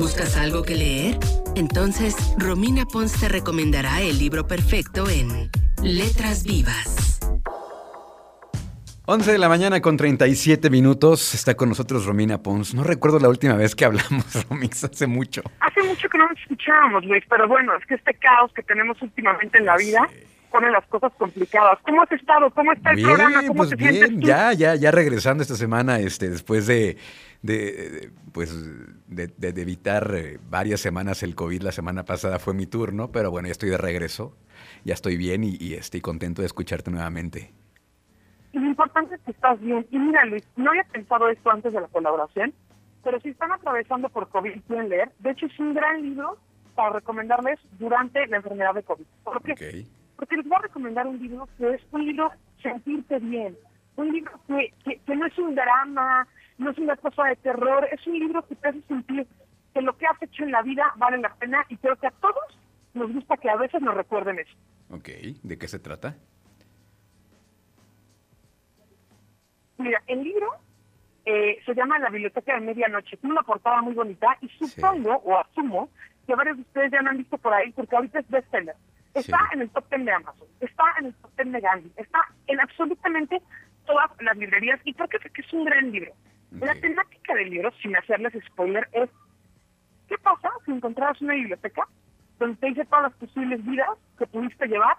[0.00, 1.18] ¿Buscas algo que leer?
[1.56, 5.50] Entonces, Romina Pons te recomendará el libro perfecto en
[5.82, 7.20] Letras Vivas.
[9.04, 11.34] 11 de la mañana con 37 minutos.
[11.34, 12.72] Está con nosotros Romina Pons.
[12.72, 15.42] No recuerdo la última vez que hablamos, Romix, hace mucho.
[15.60, 18.96] Hace mucho que no nos escuchábamos, Luis, pero bueno, es que este caos que tenemos
[19.02, 20.08] últimamente en la vida
[20.50, 21.78] pone las cosas complicadas.
[21.82, 22.50] ¿Cómo has estado?
[22.52, 23.42] ¿Cómo está el bien, programa?
[23.42, 24.26] ¿Cómo pues te bien, sientes tú?
[24.26, 26.96] ya, ya, ya regresando esta semana, este, después de,
[27.42, 27.56] de,
[27.90, 28.52] de, pues,
[29.08, 33.10] de, de- de evitar eh, varias semanas el COVID, la semana pasada fue mi turno,
[33.12, 34.36] pero bueno, ya estoy de regreso,
[34.84, 37.52] ya estoy bien y, y estoy contento de escucharte nuevamente.
[38.52, 39.86] Y lo importante es que estás bien.
[39.90, 42.52] Y mira, Luis, no había pensado esto antes de la colaboración,
[43.02, 46.36] pero si están atravesando por COVID y quieren leer, de hecho es un gran libro
[46.74, 49.04] para recomendarles durante la enfermedad de COVID.
[49.24, 49.86] ¿Por qué?
[50.16, 52.30] Porque les voy a recomendar un libro que es un libro
[52.62, 53.56] sentirte bien,
[53.96, 56.26] un libro que, que, que no es un drama,
[56.60, 59.26] no es una cosa de terror, es un libro que te hace sentir
[59.74, 62.10] que lo que has hecho en la vida vale la pena y creo que a
[62.12, 62.58] todos
[62.94, 64.52] nos gusta que a veces nos recuerden eso.
[64.90, 65.08] Ok,
[65.42, 66.16] ¿de qué se trata?
[69.78, 70.48] Mira, el libro
[71.24, 73.16] eh, se llama La Biblioteca de Medianoche.
[73.16, 75.88] Tiene una portada muy bonita y supongo o asumo
[76.26, 78.74] que varios de ustedes ya lo han visto por ahí porque ahorita es bestseller.
[79.14, 79.54] Está Sí.
[79.54, 82.60] en el top 10 de Amazon, está en el top 10 de Gandhi, está en
[82.60, 83.42] absolutamente
[83.84, 86.12] todas las librerías y creo que es un gran libro.
[86.60, 89.08] La temática del libro, sin hacerles spoiler, es
[90.08, 91.86] ¿qué pasa si encontraras una biblioteca
[92.38, 94.96] donde te dice todas las posibles vidas que pudiste llevar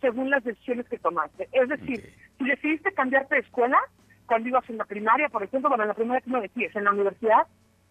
[0.00, 1.48] según las decisiones que tomaste?
[1.52, 2.38] Es decir, Ok.
[2.38, 3.78] si decidiste cambiarte de escuela
[4.26, 6.84] cuando ibas en la primaria, por ejemplo, bueno, en la primaria tú no decides, en
[6.84, 7.46] la universidad,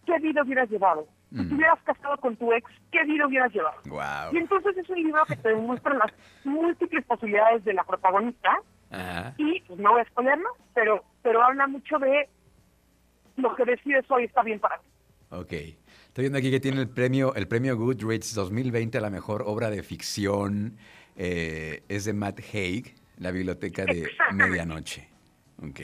[0.05, 1.07] ¿qué vida hubieras llevado?
[1.29, 1.49] Si Mm.
[1.49, 3.79] te hubieras casado con tu ex, ¿qué vida hubieras llevado?
[3.85, 4.33] Wow.
[4.33, 6.11] Y entonces es un libro que te demuestra las
[6.43, 8.57] múltiples posibilidades de la protagonista
[9.37, 12.27] y pues no voy a más, pero, pero habla mucho de
[13.41, 14.87] lo que decides hoy está bien para ti.
[15.31, 15.51] Ok.
[15.53, 19.69] Estoy viendo aquí que tiene el premio, el premio Goodreads 2020 a la mejor obra
[19.69, 20.77] de ficción.
[21.15, 24.09] eh, es de Matt Haig, La Biblioteca de.
[24.33, 25.07] Medianoche.
[25.61, 25.79] Ok.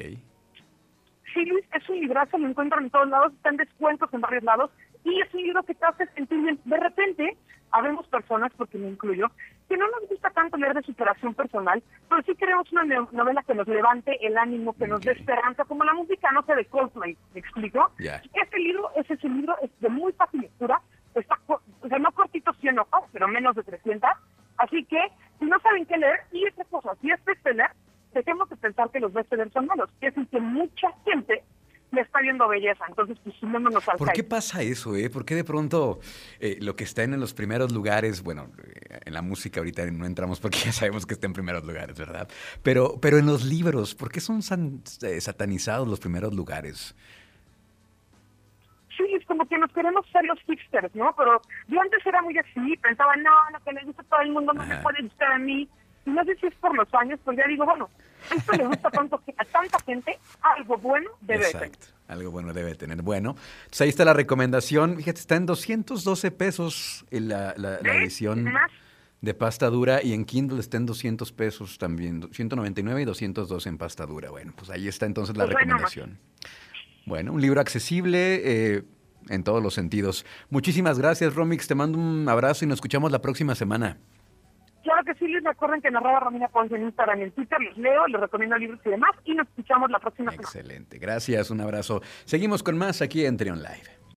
[1.33, 4.43] Sí, Luis, es un librazo, lo encuentran en todos lados, está en descuentos en varios
[4.43, 4.71] lados,
[5.03, 6.59] y es un libro que te hace sentir bien.
[6.65, 7.37] De repente,
[7.71, 9.27] habemos personas, porque me incluyo,
[9.67, 13.53] que no nos gusta tanto leer de superación personal, pero sí queremos una novela que
[13.53, 17.17] nos levante el ánimo, que nos dé esperanza, como la música, no sé, de Coldplay,
[17.33, 17.91] ¿me explico?
[17.99, 18.21] Ya.
[18.33, 20.81] Este libro es ese libro, es de muy fácil lectura,
[21.13, 24.09] está, o sea, no cortito 100 hojas, pero menos de 300,
[24.57, 24.99] así que,
[25.39, 27.71] si no saben qué leer, y otra cosa, si es bestseller,
[28.17, 31.43] dejemos de pensar que los bestsellers son malos, decir, que mucha gente
[31.91, 35.09] le está viendo belleza, entonces pues sumémonos al ¿Por qué pasa eso, eh?
[35.09, 35.99] ¿Por qué de pronto
[36.39, 40.05] eh, lo que está en los primeros lugares, bueno, eh, en la música ahorita no
[40.05, 42.27] entramos porque ya sabemos que está en primeros lugares, ¿verdad?
[42.61, 46.93] Pero, pero en los libros, ¿por qué son san- eh, satanizados los primeros lugares?
[48.97, 51.13] Sí, es como que nos queremos ser los hipsters, ¿no?
[51.15, 54.31] Pero yo antes era muy así, pensaba, no, lo que le gusta a todo el
[54.31, 54.83] mundo no me Ajá.
[54.83, 55.69] puede gustar a mí.
[56.05, 57.89] Y no sé si es por los años, pues ya digo, bueno,
[58.35, 61.67] esto le gusta tanto a tanta gente, algo bueno debe de tener.
[61.67, 61.87] Exacto.
[62.07, 63.01] Algo bueno debe tener.
[63.01, 63.35] Bueno,
[63.69, 64.95] pues ahí está la recomendación.
[64.97, 68.71] Fíjate, está en 212 pesos en la, la- edición Más.
[69.21, 72.29] de pasta dura y en Kindle está en 200 pesos también.
[72.31, 74.29] 199 y 202 en pasta dura.
[74.29, 76.17] Bueno, pues ahí está entonces la Pues bueno, recomendación.
[77.05, 78.41] Bueno, un libro accesible
[78.77, 78.83] eh,
[79.29, 80.25] en todos los sentidos.
[80.49, 81.67] Muchísimas gracias, Romix.
[81.67, 83.97] Te mando un abrazo y nos escuchamos la próxima semana.
[84.87, 87.77] Claro que sí, les recuerden que narraba Romina Ponce en Instagram y en Twitter, los
[87.77, 90.47] leo, les recomiendo libros y demás, y nos escuchamos la próxima semana.
[90.47, 90.97] Excelente.
[90.97, 92.01] Gracias, un abrazo.
[92.23, 93.97] Seguimos con más aquí en Trion Live.